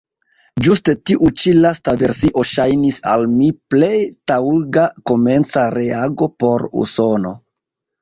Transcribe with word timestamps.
Ĝuste 0.67 0.95
tiu 1.09 1.29
ĉi 1.41 1.53
lasta 1.65 1.93
versio 2.03 2.43
ŝajnis 2.53 2.99
al 3.13 3.27
mi 3.35 3.51
plej 3.75 3.93
taŭga 4.35 4.89
komenca 5.13 5.71
reago 5.81 6.33
por 6.43 6.71
Usono. 6.87 7.41